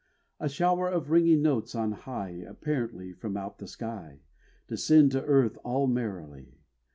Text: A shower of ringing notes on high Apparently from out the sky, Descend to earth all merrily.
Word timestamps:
A 0.39 0.49
shower 0.49 0.89
of 0.89 1.11
ringing 1.11 1.43
notes 1.43 1.75
on 1.75 1.91
high 1.91 2.31
Apparently 2.47 3.13
from 3.13 3.37
out 3.37 3.59
the 3.59 3.67
sky, 3.67 4.21
Descend 4.67 5.11
to 5.11 5.23
earth 5.25 5.59
all 5.63 5.85
merrily. 5.85 6.57